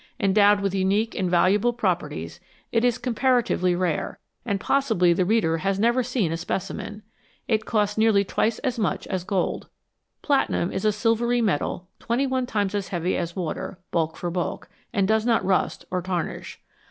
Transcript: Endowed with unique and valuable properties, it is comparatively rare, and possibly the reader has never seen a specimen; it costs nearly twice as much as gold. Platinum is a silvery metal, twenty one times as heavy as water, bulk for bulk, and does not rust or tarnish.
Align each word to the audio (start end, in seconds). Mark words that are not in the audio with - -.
Endowed 0.19 0.61
with 0.61 0.73
unique 0.73 1.13
and 1.13 1.29
valuable 1.29 1.73
properties, 1.73 2.39
it 2.71 2.83
is 2.83 2.97
comparatively 2.97 3.75
rare, 3.75 4.17
and 4.47 4.59
possibly 4.59 5.13
the 5.13 5.25
reader 5.25 5.57
has 5.59 5.79
never 5.79 6.01
seen 6.01 6.31
a 6.31 6.37
specimen; 6.37 7.03
it 7.47 7.65
costs 7.67 7.99
nearly 7.99 8.23
twice 8.23 8.57
as 8.65 8.79
much 8.79 9.05
as 9.05 9.23
gold. 9.23 9.67
Platinum 10.23 10.71
is 10.71 10.85
a 10.85 10.91
silvery 10.91 11.39
metal, 11.39 11.87
twenty 11.99 12.25
one 12.25 12.47
times 12.47 12.73
as 12.73 12.87
heavy 12.87 13.15
as 13.15 13.35
water, 13.35 13.77
bulk 13.91 14.17
for 14.17 14.31
bulk, 14.31 14.69
and 14.91 15.07
does 15.07 15.23
not 15.23 15.45
rust 15.45 15.85
or 15.91 16.01
tarnish. 16.01 16.59